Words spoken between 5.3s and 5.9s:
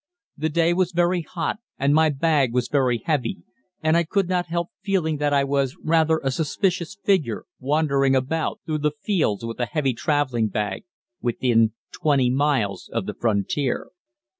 was